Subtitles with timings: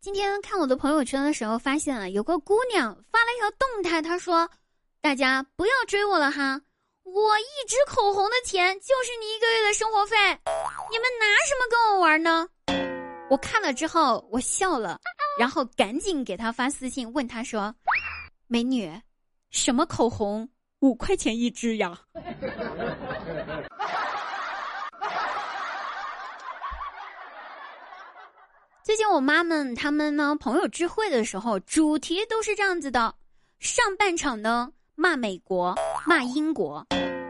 [0.00, 4.48] 今天看我的朋友圈的时候，发现啊，有个姑娘发了一条动态，她说
[5.02, 6.58] ：“大家不要追我了哈，
[7.02, 10.16] 我一支口红的钱就是你一个月的生活费，
[10.90, 12.48] 你们拿什么跟我玩呢？”
[13.28, 14.98] 我看了之后，我笑了，
[15.38, 17.74] 然后赶紧给她发私信问她说
[18.48, 18.90] ：“美女，
[19.50, 20.48] 什么口红
[20.78, 22.00] 五块钱一支呀？”
[28.82, 33.14] 最近我妈们他们呢朋友聚会的时候，主题都是这样子的：
[33.58, 35.74] 上半场呢骂美国、
[36.06, 36.84] 骂英国，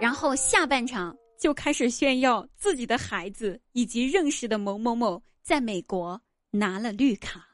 [0.00, 6.20] 然后下半场就开始炫耀自己的孩子以及认识的某某某在美国
[6.50, 7.44] 拿了绿卡。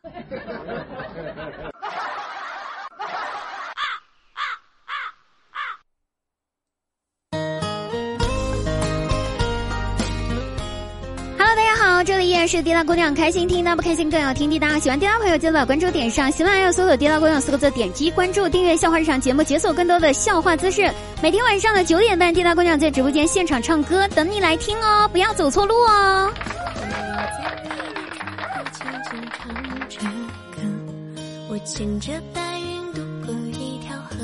[12.04, 14.78] 这里依然是滴答姑娘开心听，那不开心更要听滴答。
[14.78, 16.30] 喜欢滴答朋友，记得把关注点上。
[16.30, 20.90] 喜欢还有搜索“滴答姑娘”四个字，点击关注，订阅笑话日常节目，解锁更多的笑话姿势。
[21.22, 26.32] 每天晚上的九点半，滴答姑娘在直播间现场唱歌，等你来听哦，不要走错路哦。
[31.50, 34.16] 我牵着白云渡过一条河，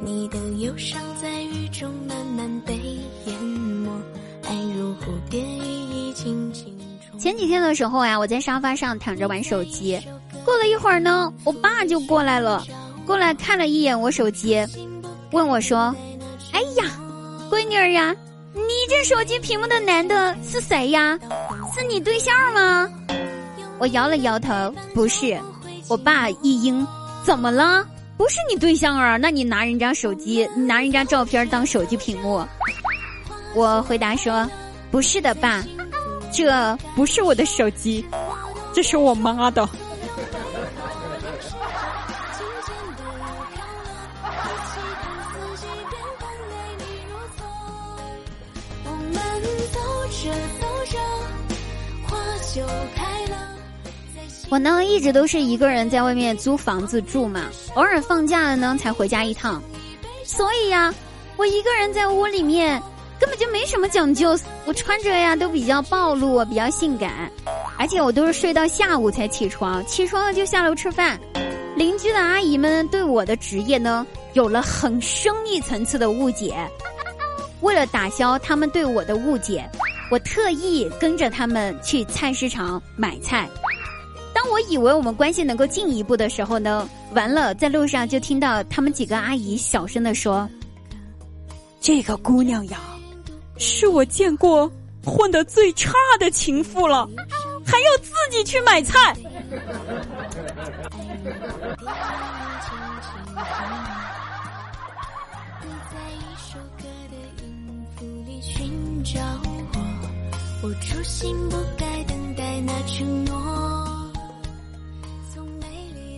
[0.00, 2.74] 你的忧伤在雨中慢慢被
[3.26, 3.90] 淹没。
[4.48, 5.40] 爱如蝴蝶，
[7.18, 10.00] 前几天的时候呀，我在沙发上躺着玩手机，
[10.44, 12.64] 过了一会儿呢，我爸就过来了，
[13.06, 14.64] 过来看了一眼我手机，
[15.30, 15.94] 问我说
[16.52, 16.84] ：“哎呀，
[17.50, 18.14] 闺女儿呀，
[18.54, 21.18] 你这手机屏幕的男的是谁呀？
[21.74, 22.88] 是你对象吗？”
[23.78, 24.52] 我摇了摇头，
[24.94, 25.38] 不是。
[25.88, 26.86] 我爸一应，
[27.24, 27.86] 怎么了？
[28.16, 29.16] 不是你对象啊？
[29.16, 32.44] 那你拿人家手机，拿人家照片当手机屏幕？
[33.54, 34.50] 我回答说
[34.90, 35.64] ：“不是的，爸，
[36.32, 38.04] 这不是我的手机，
[38.72, 39.68] 这是我妈的。”
[54.50, 59.62] 我呢，一直都是一个人在外面租房子住嘛，偶尔放假了呢才回家一趟，
[60.24, 60.92] 所以呀，
[61.36, 62.82] 我一个人在屋里面。
[63.24, 67.32] 根本就没什么讲究，我穿着呀都比较暴露，比较性感，
[67.78, 71.18] 而且我都是睡到下午才起床，起床了就下楼吃饭。
[71.74, 76.54] 邻居的阿姨们对我的职业呢有了很深一层次的误解，
[77.62, 79.66] 为了打消他们对我的误解，
[80.10, 83.48] 我特意跟着他们去菜市场买菜。
[84.34, 90.46] 当我以为我们关系能够进一步的时候呢，完了在路上就听到他们几个阿姨小声的说
[91.80, 92.78] ：“这个姑娘呀。”
[93.56, 94.70] 是我见过
[95.04, 97.08] 混得最差的情妇了，
[97.64, 99.14] 还要自己去买菜。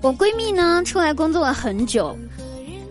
[0.02, 2.16] 我闺蜜呢，出来工作了很久，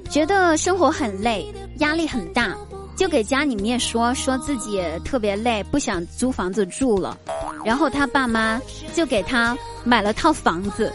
[0.10, 2.56] 觉得生活很累，压力很大。
[2.96, 7.18] 就给家里面说说自己特别累，不想租房子住了，
[7.64, 8.62] 然后他爸妈
[8.94, 10.94] 就给他买了套房子。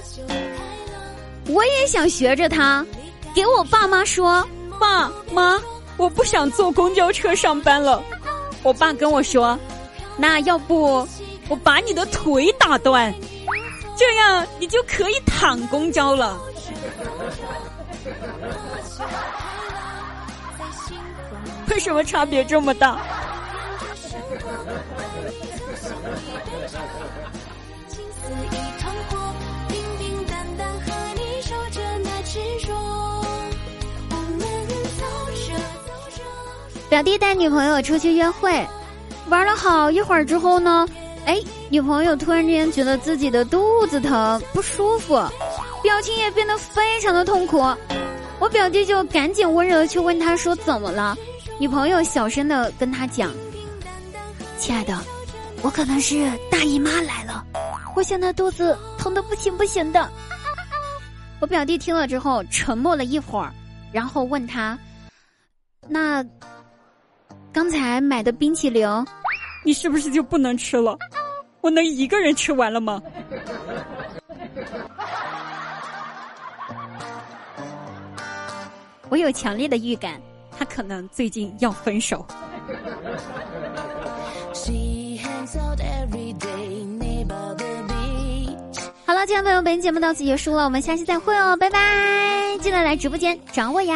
[1.48, 2.84] 我也想学着他，
[3.34, 4.46] 给我爸妈说
[4.78, 5.60] ：“爸妈，
[5.96, 8.02] 我不想坐公交车上班了。”
[8.62, 9.58] 我爸跟我说
[10.16, 11.06] ：“那要不
[11.48, 13.12] 我把你的腿打断，
[13.96, 16.38] 这样你就可以躺公交了。”
[21.70, 22.98] 为什么差别这么大？
[36.88, 38.66] 表弟带女朋友出去约会，
[39.28, 40.84] 玩了好一会儿之后呢，
[41.24, 45.14] 哎，女朋友突然之间觉得自己的肚子疼不舒服，
[45.84, 47.62] 表情也变得非常的痛苦。
[48.40, 51.16] 我表弟就赶紧温柔的去问他说怎么了。
[51.58, 53.30] 女朋友小声的跟他讲
[54.58, 54.98] ：“亲爱的，
[55.62, 57.44] 我可能是大姨妈来了，
[57.94, 60.10] 我现在肚子疼的不行不行的。”
[61.38, 63.52] 我表弟听了之后沉默了一会儿，
[63.92, 64.78] 然后问他
[65.86, 66.24] ：“那
[67.52, 68.88] 刚才买的冰淇淋，
[69.64, 70.96] 你是不是就不能吃了？
[71.60, 73.02] 我能一个人吃完了吗？”
[79.20, 80.20] 有强烈的预感。
[80.58, 82.26] 他可能最近要分手。
[89.26, 92.56] 亲爱的朋友，本期节目到此结束了，我们下期再会哦，拜拜！
[92.62, 93.94] 记得来直播间找我呀。